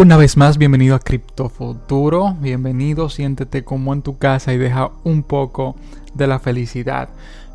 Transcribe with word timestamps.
Una 0.00 0.16
vez 0.16 0.38
más, 0.38 0.56
bienvenido 0.56 0.94
a 0.94 0.98
Cripto 0.98 1.50
Futuro. 1.50 2.34
Bienvenido, 2.40 3.10
siéntete 3.10 3.64
como 3.64 3.92
en 3.92 4.00
tu 4.00 4.16
casa 4.16 4.54
y 4.54 4.56
deja 4.56 4.92
un 5.04 5.22
poco 5.22 5.76
de 6.14 6.26
la 6.26 6.38
felicidad 6.38 7.10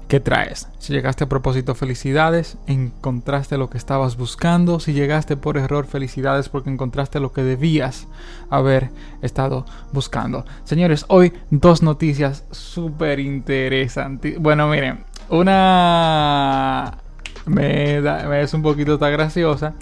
que 0.08 0.20
traes. 0.20 0.68
Si 0.78 0.94
llegaste 0.94 1.24
a 1.24 1.28
propósito, 1.28 1.74
felicidades, 1.74 2.60
encontraste 2.68 3.58
lo 3.58 3.72
que 3.72 3.80
estabas 3.80 4.16
buscando. 4.16 4.80
Si 4.80 4.94
llegaste 4.94 5.38
por 5.38 5.58
error, 5.58 5.88
felicidades 5.88 6.48
porque 6.48 6.70
encontraste 6.70 7.20
lo 7.20 7.32
que 7.34 7.42
debías 7.42 8.08
haber 8.52 8.92
estado 9.24 9.66
buscando. 9.92 10.46
Señores, 10.66 11.06
hoy 11.08 11.34
dos 11.50 11.82
noticias 11.82 12.44
súper 12.52 13.20
interesantes. 13.20 14.38
Bueno, 14.40 14.68
miren, 14.68 15.04
una 15.30 17.00
me, 17.48 18.02
me 18.02 18.42
es 18.44 18.54
un 18.54 18.62
poquito 18.62 19.00
tan 19.00 19.14
graciosa 19.14 19.74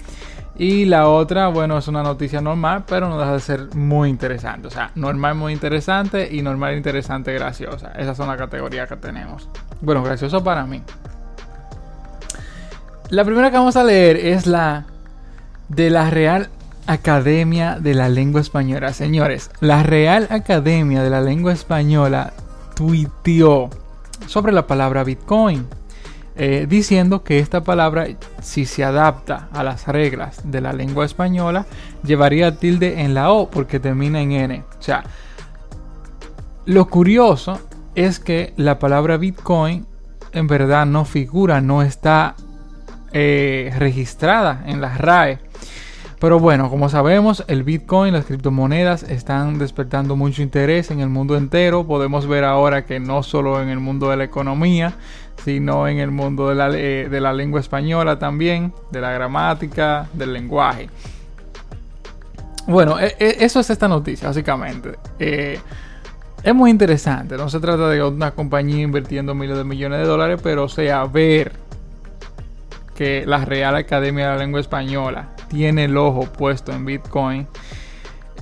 y 0.56 0.84
la 0.84 1.08
otra, 1.08 1.48
bueno, 1.48 1.78
es 1.78 1.88
una 1.88 2.02
noticia 2.02 2.40
normal, 2.40 2.84
pero 2.86 3.08
no 3.08 3.18
deja 3.18 3.32
de 3.32 3.40
ser 3.40 3.74
muy 3.74 4.08
interesante. 4.08 4.68
O 4.68 4.70
sea, 4.70 4.90
normal, 4.94 5.34
muy 5.34 5.52
interesante 5.52 6.28
y 6.30 6.42
normal, 6.42 6.76
interesante, 6.76 7.32
graciosa. 7.32 7.92
Esas 7.98 8.16
son 8.16 8.28
las 8.28 8.36
categorías 8.36 8.88
que 8.88 8.96
tenemos. 8.96 9.48
Bueno, 9.80 10.02
gracioso 10.02 10.44
para 10.44 10.64
mí. 10.64 10.80
La 13.10 13.24
primera 13.24 13.50
que 13.50 13.56
vamos 13.56 13.76
a 13.76 13.84
leer 13.84 14.16
es 14.16 14.46
la 14.46 14.86
de 15.68 15.90
la 15.90 16.10
Real 16.10 16.48
Academia 16.86 17.78
de 17.80 17.94
la 17.94 18.08
Lengua 18.08 18.40
Española. 18.40 18.92
Señores, 18.92 19.50
la 19.60 19.82
Real 19.82 20.28
Academia 20.30 21.02
de 21.02 21.10
la 21.10 21.20
Lengua 21.20 21.52
Española 21.52 22.32
tuiteó 22.76 23.70
sobre 24.26 24.52
la 24.52 24.66
palabra 24.66 25.02
Bitcoin. 25.02 25.66
Eh, 26.36 26.66
diciendo 26.68 27.22
que 27.22 27.38
esta 27.38 27.62
palabra, 27.62 28.08
si 28.42 28.64
se 28.64 28.82
adapta 28.82 29.48
a 29.52 29.62
las 29.62 29.86
reglas 29.86 30.40
de 30.44 30.60
la 30.60 30.72
lengua 30.72 31.04
española, 31.04 31.64
llevaría 32.02 32.56
tilde 32.56 33.02
en 33.02 33.14
la 33.14 33.30
O 33.30 33.50
porque 33.50 33.78
termina 33.78 34.20
en 34.20 34.32
N. 34.32 34.64
O 34.78 34.82
sea, 34.82 35.04
lo 36.64 36.88
curioso 36.88 37.60
es 37.94 38.18
que 38.18 38.52
la 38.56 38.80
palabra 38.80 39.16
Bitcoin 39.16 39.86
en 40.32 40.48
verdad 40.48 40.84
no 40.86 41.04
figura, 41.04 41.60
no 41.60 41.82
está 41.82 42.34
eh, 43.12 43.72
registrada 43.78 44.64
en 44.66 44.80
las 44.80 44.98
RAE. 44.98 45.38
Pero 46.24 46.40
bueno, 46.40 46.70
como 46.70 46.88
sabemos, 46.88 47.44
el 47.48 47.64
Bitcoin, 47.64 48.14
las 48.14 48.24
criptomonedas 48.24 49.02
están 49.02 49.58
despertando 49.58 50.16
mucho 50.16 50.40
interés 50.40 50.90
en 50.90 51.00
el 51.00 51.10
mundo 51.10 51.36
entero. 51.36 51.86
Podemos 51.86 52.26
ver 52.26 52.44
ahora 52.44 52.86
que 52.86 52.98
no 52.98 53.22
solo 53.22 53.60
en 53.60 53.68
el 53.68 53.78
mundo 53.78 54.08
de 54.08 54.16
la 54.16 54.24
economía, 54.24 54.94
sino 55.44 55.86
en 55.86 55.98
el 55.98 56.10
mundo 56.10 56.48
de 56.48 56.54
la, 56.54 56.70
eh, 56.70 57.10
de 57.10 57.20
la 57.20 57.34
lengua 57.34 57.60
española 57.60 58.18
también, 58.18 58.72
de 58.90 59.02
la 59.02 59.10
gramática, 59.10 60.08
del 60.14 60.32
lenguaje. 60.32 60.88
Bueno, 62.68 62.98
e, 62.98 63.14
e, 63.18 63.44
eso 63.44 63.60
es 63.60 63.68
esta 63.68 63.86
noticia, 63.86 64.28
básicamente. 64.28 64.94
Eh, 65.18 65.60
es 66.42 66.54
muy 66.54 66.70
interesante. 66.70 67.36
No 67.36 67.50
se 67.50 67.60
trata 67.60 67.90
de 67.90 68.02
una 68.02 68.30
compañía 68.30 68.80
invirtiendo 68.80 69.34
miles 69.34 69.58
de 69.58 69.64
millones 69.64 69.98
de 69.98 70.06
dólares, 70.06 70.40
pero 70.42 70.64
o 70.64 70.68
sea, 70.70 71.04
ver 71.04 71.52
que 72.94 73.26
la 73.26 73.44
Real 73.44 73.76
Academia 73.76 74.30
de 74.30 74.32
la 74.32 74.38
Lengua 74.38 74.60
Española 74.60 75.33
tiene 75.48 75.84
el 75.84 75.96
ojo 75.96 76.24
puesto 76.24 76.72
en 76.72 76.84
Bitcoin. 76.84 77.46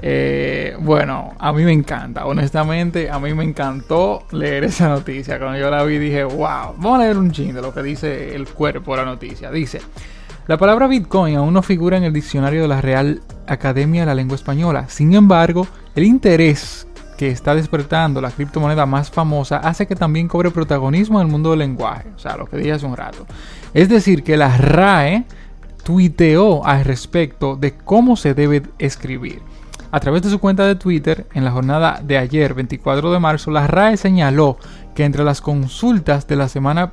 Eh, 0.00 0.76
bueno, 0.80 1.34
a 1.38 1.52
mí 1.52 1.62
me 1.62 1.72
encanta, 1.72 2.26
honestamente, 2.26 3.08
a 3.08 3.20
mí 3.20 3.34
me 3.34 3.44
encantó 3.44 4.24
leer 4.32 4.64
esa 4.64 4.88
noticia. 4.88 5.38
Cuando 5.38 5.58
yo 5.58 5.70
la 5.70 5.84
vi 5.84 5.98
dije, 5.98 6.24
wow, 6.24 6.74
vamos 6.76 7.00
a 7.00 7.04
leer 7.04 7.16
un 7.16 7.30
ching 7.30 7.54
de 7.54 7.62
lo 7.62 7.72
que 7.72 7.82
dice 7.82 8.34
el 8.34 8.48
cuerpo 8.48 8.92
de 8.92 8.96
la 8.98 9.04
noticia. 9.04 9.50
Dice, 9.50 9.80
la 10.48 10.58
palabra 10.58 10.88
Bitcoin 10.88 11.36
aún 11.36 11.54
no 11.54 11.62
figura 11.62 11.96
en 11.96 12.02
el 12.02 12.12
diccionario 12.12 12.62
de 12.62 12.68
la 12.68 12.80
Real 12.80 13.22
Academia 13.46 14.02
de 14.02 14.06
la 14.06 14.14
Lengua 14.14 14.34
Española. 14.34 14.86
Sin 14.88 15.14
embargo, 15.14 15.68
el 15.94 16.02
interés 16.02 16.88
que 17.16 17.28
está 17.28 17.54
despertando 17.54 18.20
la 18.20 18.32
criptomoneda 18.32 18.84
más 18.84 19.08
famosa 19.08 19.58
hace 19.58 19.86
que 19.86 19.94
también 19.94 20.26
cobre 20.26 20.50
protagonismo 20.50 21.20
en 21.20 21.26
el 21.26 21.32
mundo 21.32 21.50
del 21.50 21.60
lenguaje. 21.60 22.08
O 22.16 22.18
sea, 22.18 22.36
lo 22.36 22.46
que 22.46 22.56
dije 22.56 22.72
hace 22.72 22.86
un 22.86 22.96
rato. 22.96 23.24
Es 23.72 23.88
decir, 23.88 24.24
que 24.24 24.36
la 24.36 24.56
RAE 24.56 25.24
tuiteó 25.82 26.64
al 26.64 26.84
respecto 26.84 27.56
de 27.56 27.74
cómo 27.74 28.16
se 28.16 28.34
debe 28.34 28.62
escribir. 28.78 29.42
A 29.90 30.00
través 30.00 30.22
de 30.22 30.30
su 30.30 30.38
cuenta 30.38 30.66
de 30.66 30.74
Twitter, 30.74 31.26
en 31.34 31.44
la 31.44 31.50
jornada 31.50 32.00
de 32.02 32.16
ayer, 32.16 32.54
24 32.54 33.12
de 33.12 33.18
marzo, 33.18 33.50
la 33.50 33.66
RAE 33.66 33.96
señaló 33.96 34.56
que 34.94 35.04
entre 35.04 35.24
las 35.24 35.40
consultas 35.40 36.26
de 36.26 36.36
la 36.36 36.48
semana 36.48 36.92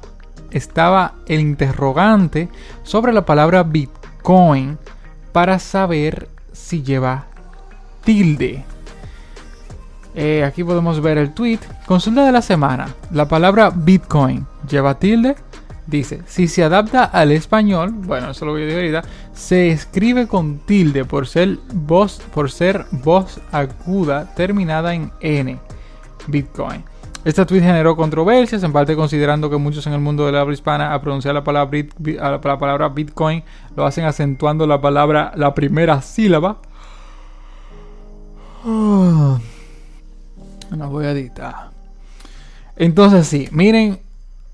estaba 0.51 1.13
el 1.27 1.39
interrogante 1.39 2.49
sobre 2.83 3.13
la 3.13 3.25
palabra 3.25 3.63
Bitcoin 3.63 4.77
para 5.31 5.59
saber 5.59 6.27
si 6.51 6.83
lleva 6.83 7.27
tilde. 8.03 8.65
Eh, 10.15 10.43
aquí 10.43 10.63
podemos 10.63 11.01
ver 11.01 11.17
el 11.17 11.33
tweet. 11.33 11.59
Consulta 11.85 12.25
de 12.25 12.31
la 12.31 12.41
semana. 12.41 12.87
La 13.11 13.27
palabra 13.27 13.71
Bitcoin 13.73 14.45
lleva 14.67 14.95
tilde. 14.95 15.35
Dice, 15.89 16.21
si 16.27 16.47
se 16.47 16.63
adapta 16.63 17.05
al 17.05 17.31
español, 17.31 17.91
bueno, 17.91 18.29
eso 18.29 18.45
lo 18.45 18.51
voy 18.51 18.61
a 18.61 18.65
decir 18.65 18.79
ahorita, 18.79 19.03
se 19.33 19.71
escribe 19.71 20.27
con 20.27 20.59
tilde 20.59 21.03
por 21.03 21.25
ser 21.25 21.57
voz, 21.73 22.21
por 22.31 22.51
ser 22.51 22.85
voz 22.91 23.39
aguda 23.51 24.35
terminada 24.35 24.93
en 24.93 25.11
N. 25.19 25.57
Bitcoin. 26.27 26.83
Esta 27.25 27.43
tweet 27.43 27.61
generó 27.61 27.95
controversias, 27.95 28.61
en 28.61 28.71
parte 28.71 28.95
considerando 28.95 29.49
que 29.49 29.57
muchos 29.57 29.87
en 29.87 29.93
el 29.93 29.99
mundo 29.99 30.27
de 30.27 30.31
la 30.31 30.41
habla 30.41 30.53
hispana 30.53 30.93
a 30.93 31.01
pronunciar 31.01 31.33
la 31.33 31.43
palabra, 31.43 31.79
la 31.97 32.39
palabra 32.39 32.89
Bitcoin 32.89 33.43
lo 33.75 33.85
hacen 33.85 34.05
acentuando 34.05 34.67
la 34.67 34.79
palabra, 34.79 35.31
la 35.35 35.55
primera 35.55 36.03
sílaba. 36.03 36.61
No 38.63 39.39
voy 40.69 41.05
a 41.05 41.11
editar. 41.11 41.71
Entonces 42.75 43.25
sí, 43.27 43.49
miren 43.51 43.99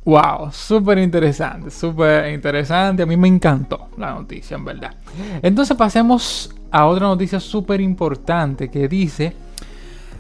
Wow, 0.06 0.52
súper 0.52 1.00
interesante, 1.00 1.72
súper 1.72 2.32
interesante. 2.32 3.02
A 3.02 3.06
mí 3.08 3.18
me 3.18 3.28
encantó 3.28 3.88
la 3.98 4.14
noticia, 4.14 4.56
en 4.56 4.64
verdad. 4.64 4.96
Entonces 5.42 5.76
pasemos 5.76 6.54
a 6.70 6.86
otra 6.86 7.08
noticia 7.08 7.40
súper 7.40 7.82
importante 7.82 8.70
que 8.70 8.88
dice, 8.88 9.34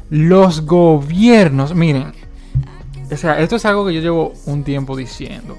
los 0.09 0.65
gobiernos, 0.65 1.75
miren, 1.75 2.13
o 3.11 3.15
sea, 3.15 3.39
esto 3.39 3.57
es 3.57 3.65
algo 3.65 3.85
que 3.85 3.93
yo 3.93 4.01
llevo 4.01 4.33
un 4.47 4.63
tiempo 4.63 4.95
diciendo. 4.97 5.55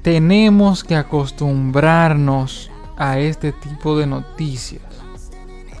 Tenemos 0.00 0.82
que 0.82 0.96
acostumbrarnos 0.96 2.70
a 2.96 3.18
este 3.18 3.52
tipo 3.52 3.98
de 3.98 4.06
noticias. 4.06 4.82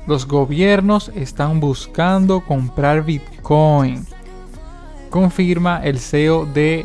Los 0.06 0.26
gobiernos 0.26 1.10
están 1.14 1.60
buscando 1.60 2.40
comprar 2.40 3.04
Bitcoin. 3.04 4.04
Confirma 5.08 5.80
el 5.82 5.98
CEO 5.98 6.44
de 6.44 6.84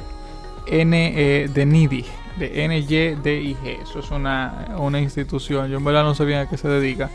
N 0.72 0.96
eh, 0.96 1.50
de 1.54 1.66
NIDI, 1.66 2.06
de 2.38 2.68
NYDIG. 2.68 3.82
Eso 3.84 4.00
es 4.00 4.09
una, 4.09 4.70
una 4.78 5.00
institución. 5.00 5.70
Yo 5.70 5.78
en 5.78 5.84
verdad 5.84 6.04
no 6.04 6.16
sabía 6.16 6.42
a 6.42 6.50
qué 6.50 6.58
se 6.58 6.70
dedica, 6.70 7.09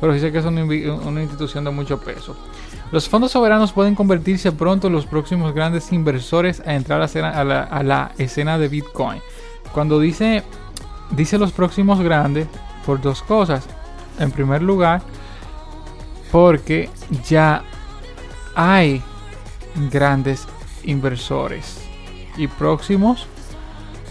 pero 0.00 0.12
sí 0.12 0.20
sé 0.20 0.32
que 0.32 0.38
es 0.38 0.44
una, 0.44 1.22
institución 1.22 1.64
de 1.64 1.70
mucho 1.70 2.00
peso. 2.00 2.36
Los 2.90 3.08
fondos 3.08 3.32
soberanos 3.32 3.72
pueden 3.72 3.94
convertirse 3.94 4.52
pronto 4.52 4.88
en 4.88 4.92
los 4.92 5.06
próximos 5.06 5.54
grandes 5.54 5.92
inversores 5.92 6.60
a 6.66 6.74
entrar 6.74 7.00
a, 7.00 7.44
la, 7.44 7.62
a 7.62 7.82
la 7.82 8.12
escena 8.18 8.58
de 8.58 8.68
Bitcoin. 8.68 9.20
Cuando 9.72 10.00
dice, 10.00 10.42
dice 11.12 11.38
los 11.38 11.52
próximos 11.52 12.00
grandes, 12.00 12.48
por 12.84 13.00
dos 13.00 13.22
cosas. 13.22 13.66
En 14.18 14.30
primer 14.30 14.62
lugar, 14.62 15.02
porque 16.32 16.90
ya 17.24 17.62
hay 18.54 19.02
grandes 19.90 20.46
inversores 20.84 21.85
y 22.36 22.48
próximos. 22.48 23.26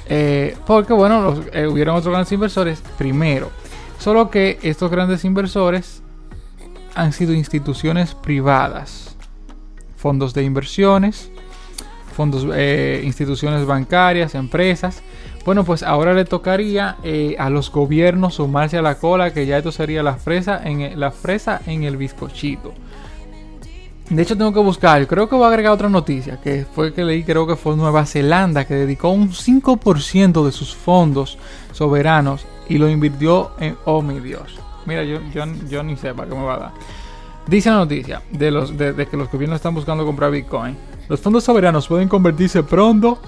Eh, 0.07 0.55
porque 0.67 0.93
bueno, 0.93 1.21
los, 1.21 1.39
eh, 1.51 1.67
hubieron 1.67 1.95
otros 1.95 2.11
grandes 2.11 2.31
inversores 2.31 2.81
primero. 2.97 3.49
Solo 3.99 4.29
que 4.29 4.59
estos 4.61 4.91
grandes 4.91 5.25
inversores 5.25 6.01
han 6.93 7.11
sido 7.11 7.33
instituciones 7.33 8.13
privadas, 8.13 9.15
fondos 9.97 10.33
de 10.33 10.43
inversiones, 10.43 11.31
fondos, 12.15 12.47
eh, 12.53 13.01
instituciones 13.03 13.65
bancarias, 13.65 14.35
empresas. 14.35 15.01
Bueno, 15.43 15.63
pues 15.63 15.83
ahora 15.83 16.13
le 16.13 16.25
tocaría 16.25 16.97
a 17.37 17.49
los 17.51 17.71
gobiernos 17.71 18.35
sumarse 18.35 18.77
a 18.77 18.81
la 18.81 18.95
cola, 18.95 19.31
que 19.31 19.45
ya 19.45 19.57
esto 19.57 19.71
sería 19.71 20.01
la 20.01 20.15
fresa 20.15 20.59
en 20.63 20.99
la 20.99 21.11
fresa 21.11 21.61
en 21.67 21.83
el 21.83 21.97
bizcochito. 21.97 22.73
De 24.09 24.21
hecho, 24.21 24.37
tengo 24.37 24.53
que 24.53 24.59
buscar. 24.59 25.05
Creo 25.07 25.27
que 25.27 25.35
voy 25.35 25.45
a 25.45 25.47
agregar 25.47 25.73
otra 25.73 25.89
noticia. 25.89 26.39
Que 26.39 26.65
fue 26.65 26.93
que 26.93 27.03
leí, 27.03 27.23
creo 27.23 27.47
que 27.47 27.55
fue 27.55 27.75
Nueva 27.75 28.05
Zelanda. 28.05 28.65
Que 28.65 28.75
dedicó 28.75 29.09
un 29.09 29.31
5% 29.31 30.45
de 30.45 30.51
sus 30.51 30.75
fondos 30.75 31.37
soberanos. 31.71 32.45
Y 32.69 32.77
lo 32.77 32.89
invirtió 32.89 33.51
en. 33.59 33.75
Oh 33.85 34.01
mi 34.01 34.19
Dios. 34.19 34.59
Mira, 34.85 35.03
yo, 35.03 35.19
yo, 35.67 35.83
ni 35.83 35.97
sé 35.97 36.13
para 36.13 36.29
qué 36.29 36.35
me 36.35 36.43
va 36.43 36.53
a 36.53 36.59
dar. 36.59 36.71
Dice 37.47 37.69
la 37.69 37.77
noticia 37.77 38.21
de, 38.31 38.51
los, 38.51 38.77
de, 38.77 38.93
de 38.93 39.07
que 39.07 39.17
los 39.17 39.31
gobiernos 39.31 39.57
están 39.57 39.73
buscando 39.73 40.05
comprar 40.05 40.31
Bitcoin. 40.31 40.77
Los 41.07 41.19
fondos 41.19 41.43
soberanos 41.43 41.87
pueden 41.87 42.07
convertirse 42.07 42.63
pronto 42.63 43.19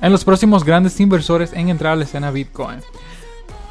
en 0.00 0.12
los 0.12 0.24
próximos 0.24 0.64
grandes 0.64 0.98
inversores 1.00 1.52
en 1.52 1.68
entrar 1.68 1.92
a 1.92 1.96
la 1.96 2.04
escena 2.04 2.30
Bitcoin. 2.30 2.80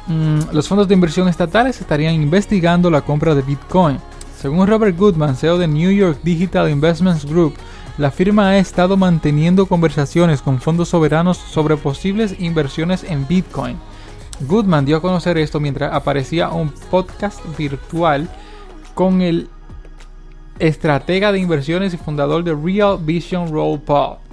Mm, 0.08 0.52
los 0.52 0.66
fondos 0.66 0.88
de 0.88 0.94
inversión 0.94 1.28
estatales 1.28 1.80
estarían 1.80 2.14
investigando 2.14 2.90
la 2.90 3.02
compra 3.02 3.34
de 3.34 3.42
Bitcoin. 3.42 3.98
Según 4.40 4.66
Robert 4.66 4.96
Goodman, 4.96 5.36
CEO 5.36 5.58
de 5.58 5.68
New 5.68 5.90
York 5.90 6.20
Digital 6.22 6.70
Investments 6.70 7.24
Group, 7.24 7.54
la 7.98 8.10
firma 8.10 8.50
ha 8.50 8.58
estado 8.58 8.96
manteniendo 8.96 9.66
conversaciones 9.66 10.42
con 10.42 10.60
fondos 10.60 10.90
soberanos 10.90 11.36
sobre 11.36 11.76
posibles 11.76 12.36
inversiones 12.38 13.02
en 13.02 13.26
Bitcoin. 13.26 13.76
Goodman 14.40 14.84
dio 14.84 14.96
a 14.96 15.02
conocer 15.02 15.36
esto 15.38 15.58
mientras 15.58 15.92
aparecía 15.92 16.50
un 16.50 16.70
podcast 16.90 17.40
virtual 17.56 18.28
con 18.94 19.20
el 19.22 19.48
estratega 20.60 21.32
de 21.32 21.40
inversiones 21.40 21.94
y 21.94 21.96
fundador 21.96 22.44
de 22.44 22.54
Real 22.54 22.98
Vision 23.00 23.50
Roll 23.50 23.80
Pod. 23.80 24.27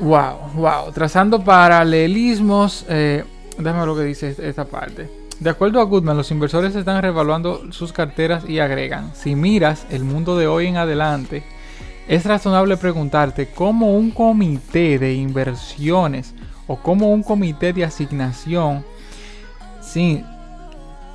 Wow, 0.00 0.52
wow. 0.54 0.92
Trazando 0.92 1.42
paralelismos, 1.42 2.84
eh, 2.88 3.24
déjame 3.58 3.86
lo 3.86 3.96
que 3.96 4.02
dice 4.02 4.36
esta 4.38 4.66
parte. 4.66 5.08
De 5.40 5.50
acuerdo 5.50 5.80
a 5.80 5.84
Goodman, 5.84 6.16
los 6.16 6.30
inversores 6.30 6.74
están 6.74 7.00
revaluando 7.02 7.72
sus 7.72 7.92
carteras 7.92 8.48
y 8.48 8.58
agregan, 8.58 9.12
si 9.14 9.34
miras 9.34 9.86
el 9.90 10.04
mundo 10.04 10.36
de 10.36 10.46
hoy 10.46 10.66
en 10.66 10.76
adelante, 10.76 11.44
es 12.08 12.24
razonable 12.24 12.76
preguntarte 12.76 13.48
cómo 13.48 13.96
un 13.96 14.10
comité 14.10 14.98
de 14.98 15.14
inversiones 15.14 16.34
o 16.66 16.76
cómo 16.76 17.10
un 17.10 17.22
comité 17.22 17.72
de 17.72 17.84
asignación 17.84 18.84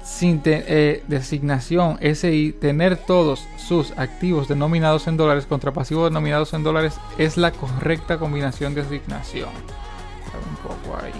sin 0.03 0.41
eh, 0.45 1.03
de 1.07 1.17
asignación 1.17 1.97
SI 2.01 2.55
tener 2.59 2.97
todos 2.97 3.47
sus 3.57 3.91
activos 3.97 4.47
denominados 4.47 5.07
en 5.07 5.17
dólares 5.17 5.45
contra 5.45 5.71
pasivos 5.71 6.09
denominados 6.09 6.53
en 6.53 6.63
dólares 6.63 6.95
es 7.17 7.37
la 7.37 7.51
correcta 7.51 8.17
combinación 8.17 8.73
de 8.73 8.81
asignación. 8.81 9.49
Un 10.49 10.55
poco 10.57 10.97
ahí. 10.97 11.11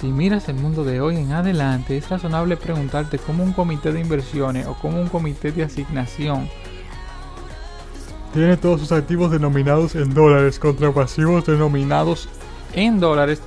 Si 0.00 0.06
miras 0.06 0.48
el 0.48 0.56
mundo 0.56 0.84
de 0.84 1.00
hoy 1.00 1.16
en 1.16 1.32
adelante, 1.32 1.96
es 1.96 2.08
razonable 2.08 2.56
preguntarte 2.56 3.18
cómo 3.18 3.44
un 3.44 3.52
comité 3.52 3.92
de 3.92 4.00
inversiones 4.00 4.66
o 4.66 4.74
cómo 4.74 5.00
un 5.00 5.08
comité 5.08 5.52
de 5.52 5.64
asignación 5.64 6.48
tiene 8.34 8.56
todos 8.56 8.80
sus 8.80 8.90
activos 8.90 9.30
denominados 9.30 9.94
en 9.94 10.12
dólares 10.12 10.58
contra 10.58 10.90
pasivos 10.92 11.46
denominados 11.46 12.28
en 12.74 12.98
dólares 12.98 13.40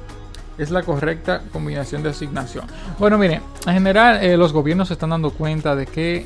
es 0.57 0.71
la 0.71 0.83
correcta 0.83 1.41
combinación 1.51 2.03
de 2.03 2.09
asignación. 2.09 2.65
Bueno, 2.99 3.17
miren, 3.17 3.41
en 3.65 3.73
general 3.73 4.23
eh, 4.23 4.37
los 4.37 4.53
gobiernos 4.53 4.87
se 4.87 4.95
están 4.95 5.11
dando 5.11 5.31
cuenta 5.31 5.75
de 5.75 5.85
que 5.85 6.25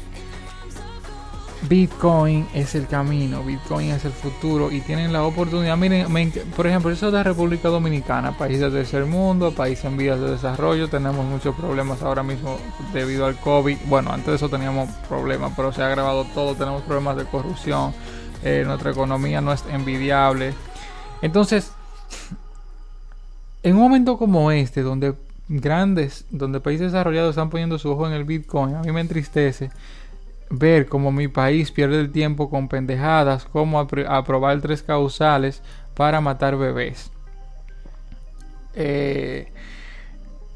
Bitcoin 1.69 2.47
es 2.55 2.73
el 2.73 2.87
camino, 2.87 3.43
Bitcoin 3.43 3.91
es 3.91 4.03
el 4.05 4.11
futuro 4.11 4.71
y 4.71 4.81
tienen 4.81 5.13
la 5.13 5.23
oportunidad. 5.23 5.77
Miren, 5.77 6.07
por 6.55 6.65
ejemplo, 6.65 6.89
eso 6.89 7.11
de 7.11 7.23
República 7.23 7.69
Dominicana, 7.69 8.35
país 8.35 8.59
del 8.59 8.71
tercer 8.71 9.05
mundo, 9.05 9.51
país 9.51 9.83
en 9.85 9.95
vías 9.95 10.19
de 10.19 10.31
desarrollo, 10.31 10.87
tenemos 10.87 11.23
muchos 11.25 11.55
problemas 11.55 12.01
ahora 12.01 12.23
mismo 12.23 12.57
debido 12.93 13.27
al 13.27 13.37
COVID. 13.37 13.77
Bueno, 13.85 14.11
antes 14.11 14.27
de 14.27 14.35
eso 14.35 14.49
teníamos 14.49 14.89
problemas, 15.07 15.53
pero 15.55 15.71
se 15.71 15.83
ha 15.83 15.87
agravado 15.87 16.25
todo, 16.33 16.55
tenemos 16.55 16.81
problemas 16.81 17.17
de 17.17 17.25
corrupción, 17.25 17.93
eh, 18.43 18.63
nuestra 18.65 18.91
economía 18.91 19.39
no 19.39 19.53
es 19.53 19.63
envidiable. 19.69 20.55
Entonces, 21.21 21.73
en 23.63 23.75
un 23.75 23.81
momento 23.81 24.17
como 24.17 24.51
este, 24.51 24.81
donde 24.81 25.13
grandes, 25.47 26.25
donde 26.31 26.59
países 26.59 26.91
desarrollados 26.91 27.31
están 27.31 27.49
poniendo 27.49 27.77
su 27.77 27.91
ojo 27.91 28.07
en 28.07 28.13
el 28.13 28.23
Bitcoin, 28.23 28.75
a 28.75 28.81
mí 28.81 28.91
me 28.91 29.01
entristece 29.01 29.69
ver 30.49 30.87
cómo 30.87 31.11
mi 31.11 31.27
país 31.27 31.71
pierde 31.71 31.99
el 31.99 32.11
tiempo 32.11 32.49
con 32.49 32.67
pendejadas 32.67 33.45
como 33.45 33.79
aprobar 33.79 34.61
tres 34.61 34.83
causales 34.83 35.61
para 35.95 36.21
matar 36.21 36.57
bebés. 36.57 37.11
Eh, 38.73 39.51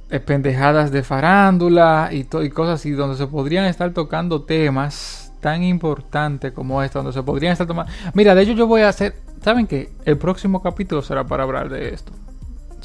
eh, 0.09 0.19
pendejadas 0.19 0.91
de 0.91 1.03
farándula 1.03 2.09
y, 2.11 2.27
y 2.41 2.49
cosas 2.49 2.75
así, 2.75 2.91
donde 2.91 3.17
se 3.17 3.27
podrían 3.27 3.65
estar 3.65 3.91
tocando 3.91 4.43
temas 4.43 5.33
tan 5.41 5.63
importantes 5.63 6.53
como 6.53 6.81
esto, 6.81 6.99
donde 6.99 7.13
se 7.13 7.23
podrían 7.23 7.53
estar 7.53 7.67
tomando... 7.67 7.91
Mira, 8.13 8.33
de 8.35 8.43
hecho 8.43 8.53
yo 8.53 8.67
voy 8.67 8.81
a 8.81 8.89
hacer... 8.89 9.15
¿Saben 9.43 9.67
qué? 9.67 9.91
El 10.05 10.17
próximo 10.17 10.61
capítulo 10.61 11.01
será 11.01 11.23
para 11.23 11.43
hablar 11.43 11.69
de 11.69 11.93
esto. 11.93 12.11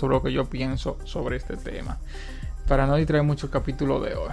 Sobre 0.01 0.15
lo 0.15 0.23
que 0.23 0.33
yo 0.33 0.47
pienso 0.47 0.97
sobre 1.05 1.37
este 1.37 1.59
tema. 1.59 1.99
Para 2.67 2.87
no 2.87 2.97
distraer 2.97 3.23
mucho 3.23 3.47
el 3.47 3.53
capítulo 3.53 4.01
de 4.01 4.15
hoy. 4.15 4.33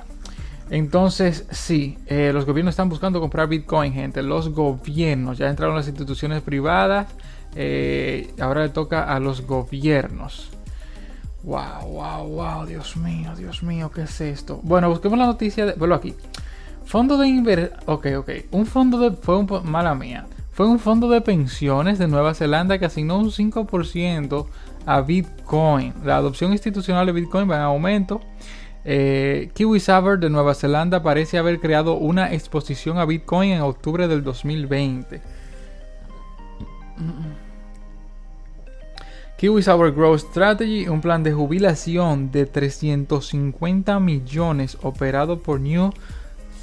Entonces, 0.69 1.45
sí, 1.51 1.97
eh, 2.07 2.31
los 2.33 2.45
gobiernos 2.45 2.71
están 2.71 2.87
buscando 2.87 3.19
comprar 3.19 3.49
Bitcoin, 3.49 3.91
gente. 3.91 4.23
Los 4.23 4.49
gobiernos, 4.49 5.37
ya 5.37 5.49
entraron 5.49 5.75
las 5.75 5.89
instituciones 5.89 6.41
privadas. 6.41 7.07
Eh, 7.55 8.33
ahora 8.39 8.61
le 8.61 8.69
toca 8.69 9.13
a 9.13 9.19
los 9.19 9.45
gobiernos. 9.45 10.51
Wow, 11.43 11.85
wow, 11.85 12.27
wow, 12.27 12.65
Dios 12.65 12.95
mío, 12.95 13.33
Dios 13.35 13.61
mío, 13.61 13.91
¿qué 13.93 14.03
es 14.03 14.21
esto? 14.21 14.61
Bueno, 14.63 14.89
busquemos 14.89 15.19
la 15.19 15.25
noticia 15.25 15.65
de. 15.65 15.73
Vuelvo 15.73 15.95
aquí. 15.95 16.15
Fondo 16.85 17.17
de 17.17 17.27
inversión. 17.27 17.77
Ok, 17.87 18.07
ok. 18.17 18.29
Un 18.51 18.65
fondo 18.65 18.99
de. 18.99 19.11
Fue 19.17 19.37
un. 19.37 19.47
Mala 19.65 19.95
mía. 19.95 20.27
Fue 20.53 20.65
un 20.65 20.79
fondo 20.79 21.07
de 21.09 21.21
pensiones 21.21 21.99
de 21.99 22.07
Nueva 22.07 22.33
Zelanda 22.33 22.79
que 22.79 22.85
asignó 22.85 23.19
un 23.19 23.29
5% 23.29 24.47
a 24.87 25.01
Bitcoin. 25.01 25.93
La 26.03 26.17
adopción 26.17 26.53
institucional 26.53 27.05
de 27.05 27.11
Bitcoin 27.11 27.49
va 27.49 27.57
en 27.57 27.61
aumento. 27.61 28.21
Eh, 28.85 29.51
de 29.53 30.29
Nueva 30.29 30.55
Zelanda 30.55 31.03
parece 31.03 31.37
haber 31.37 31.59
creado 31.59 31.95
una 31.95 32.33
exposición 32.33 32.97
a 32.97 33.05
Bitcoin 33.05 33.51
en 33.51 33.61
octubre 33.61 34.07
del 34.07 34.23
2020. 34.23 35.21
KiwiSaver 39.37 39.91
Growth 39.91 40.21
Strategy, 40.21 40.87
un 40.87 41.01
plan 41.01 41.21
de 41.21 41.33
jubilación 41.33 42.31
de 42.31 42.45
350 42.45 43.99
millones 43.99 44.77
operado 44.81 45.39
por 45.39 45.59
New 45.59 45.91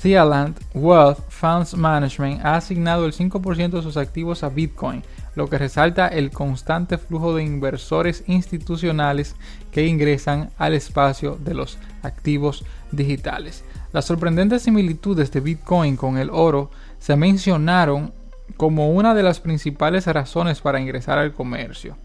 Zealand 0.00 0.59
Wealth 0.73 1.19
Funds 1.29 1.75
Management, 1.76 2.44
ha 2.44 2.56
asignado 2.56 3.05
el 3.05 3.12
5% 3.12 3.71
de 3.71 3.82
sus 3.82 3.97
activos 3.99 4.43
a 4.43 4.49
Bitcoin 4.49 5.03
lo 5.34 5.48
que 5.48 5.58
resalta 5.58 6.08
el 6.08 6.31
constante 6.31 6.98
flujo 6.98 7.34
de 7.34 7.42
inversores 7.42 8.25
institucionales 8.26 9.36
que 9.72 9.86
ingresan 9.86 10.50
al 10.58 10.75
espacio 10.75 11.36
de 11.36 11.54
los 11.54 11.78
activos 12.02 12.64
digitales. 12.92 13.64
Las 13.92 14.04
sorprendentes 14.04 14.62
similitudes 14.62 15.31
de 15.32 15.40
Bitcoin 15.40 15.96
con 15.96 16.19
el 16.19 16.31
oro 16.31 16.70
se 16.98 17.16
mencionaron 17.16 18.12
como 18.56 18.90
una 18.90 19.14
de 19.14 19.23
las 19.23 19.40
principales 19.40 20.06
razones 20.06 20.61
para 20.61 20.80
ingresar 20.80 21.18
al 21.18 21.32
comercio. 21.32 21.97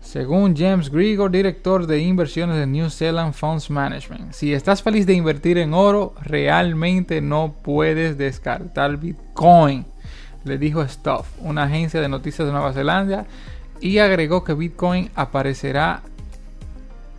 Según 0.00 0.56
James 0.56 0.90
Grigor, 0.90 1.30
director 1.30 1.86
de 1.86 2.00
inversiones 2.00 2.56
de 2.56 2.66
New 2.66 2.88
Zealand 2.88 3.34
Funds 3.34 3.70
Management, 3.70 4.32
si 4.32 4.54
estás 4.54 4.82
feliz 4.82 5.06
de 5.06 5.12
invertir 5.12 5.58
en 5.58 5.74
oro, 5.74 6.14
realmente 6.22 7.20
no 7.20 7.54
puedes 7.62 8.16
descartar 8.16 8.96
Bitcoin 8.96 9.84
le 10.44 10.58
dijo 10.58 10.86
Stuff, 10.86 11.26
una 11.40 11.64
agencia 11.64 12.00
de 12.00 12.08
noticias 12.08 12.46
de 12.46 12.52
Nueva 12.52 12.72
Zelanda, 12.72 13.26
y 13.80 13.98
agregó 13.98 14.44
que 14.44 14.54
Bitcoin 14.54 15.10
aparecerá 15.14 16.02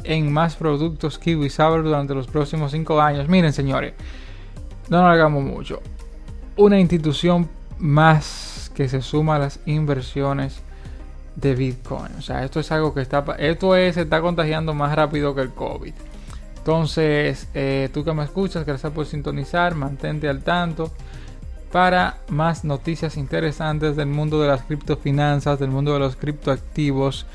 en 0.04 0.32
más 0.32 0.56
productos 0.56 1.20
KiwiSaver 1.20 1.84
durante 1.84 2.14
los 2.14 2.28
próximos 2.28 2.72
5 2.72 3.02
años. 3.02 3.28
Miren, 3.28 3.54
señores, 3.54 3.94
no 4.90 5.02
nos 5.02 5.12
hagamos 5.12 5.44
mucho. 5.44 5.82
Una 6.56 6.80
institución 6.80 7.50
más 7.80 8.72
que 8.76 8.88
se 8.88 9.02
suma 9.02 9.36
a 9.36 9.40
las 9.40 9.60
inversiones 9.66 10.62
de 11.36 11.56
Bitcoin. 11.56 12.14
O 12.18 12.22
sea, 12.22 12.44
esto 12.44 12.60
es 12.60 12.72
algo 12.72 12.94
que 12.94 13.02
está, 13.02 13.24
esto 13.38 13.76
es, 13.76 13.96
se 13.96 14.02
está 14.02 14.22
contagiando 14.22 14.74
más 14.74 14.96
rápido 14.96 15.34
que 15.34 15.42
el 15.42 15.52
COVID. 15.52 15.94
Entonces, 16.58 17.48
eh, 17.54 17.90
tú 17.92 18.04
que 18.04 18.14
me 18.14 18.24
escuchas, 18.24 18.66
gracias 18.66 18.92
por 18.94 19.06
sintonizar, 19.06 19.74
mantente 19.74 20.30
al 20.30 20.44
tanto 20.44 20.92
para 21.72 22.18
más 22.30 22.64
noticias 22.64 23.18
interesantes 23.18 23.96
del 23.96 24.08
mundo 24.08 24.42
de 24.42 24.48
las 24.48 24.64
criptofinanzas, 24.64 25.60
del 25.60 25.70
mundo 25.70 25.94
de 25.94 26.00
los 26.00 26.16
criptoactivos, 26.16 27.26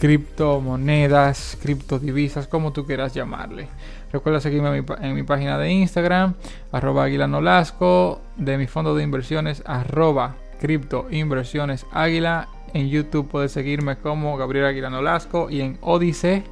criptomonedas, 0.00 1.58
criptodivisas, 1.62 2.46
como 2.46 2.72
tú 2.72 2.86
quieras 2.86 3.14
llamarle. 3.14 3.68
Recuerda 4.12 4.40
seguirme 4.40 4.84
en 5.00 5.14
mi, 5.14 5.22
página 5.24 5.58
de 5.58 5.70
Instagram, 5.70 6.34
arroba 6.72 7.04
Águila 7.04 7.26
Nolasco, 7.26 8.20
de 8.36 8.56
mi 8.56 8.66
fondo 8.66 8.94
de 8.94 9.02
inversiones, 9.02 9.62
arroba 9.66 10.36
cripto 10.60 11.06
inversiones 11.10 11.86
águila. 11.92 12.48
En 12.72 12.88
YouTube 12.88 13.28
puedes 13.28 13.52
seguirme 13.52 13.96
como 13.96 14.36
Gabriel 14.36 14.66
Águila 14.66 14.90
Nolasco 14.90 15.50
y 15.50 15.60
en 15.60 15.78
Odise 15.82 16.44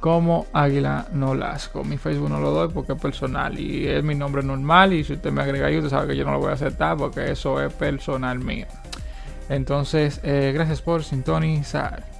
como 0.00 0.46
Águila 0.52 1.06
Nolasco. 1.12 1.84
Mi 1.84 1.96
Facebook 1.96 2.30
no 2.30 2.40
lo 2.40 2.50
doy 2.50 2.68
porque 2.68 2.92
es 2.92 3.00
personal 3.00 3.58
y 3.58 3.86
es 3.86 4.02
mi 4.02 4.14
nombre 4.14 4.42
normal 4.42 4.92
y 4.92 5.04
si 5.04 5.14
usted 5.14 5.32
me 5.32 5.42
agrega 5.42 5.66
ahí, 5.66 5.76
usted 5.76 5.90
sabe 5.90 6.08
que 6.08 6.16
yo 6.16 6.24
no 6.24 6.32
lo 6.32 6.40
voy 6.40 6.50
a 6.50 6.54
aceptar 6.54 6.96
porque 6.96 7.30
eso 7.30 7.60
es 7.62 7.72
personal 7.72 8.38
mío. 8.38 8.66
Entonces, 9.48 10.20
eh, 10.22 10.52
gracias 10.54 10.82
por 10.82 11.04
sintonizar. 11.04 12.15